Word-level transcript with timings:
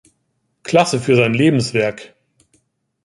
Klasse 0.63 0.99
für 0.99 1.15
sein 1.15 1.35
Lebenswerk. 1.35 2.15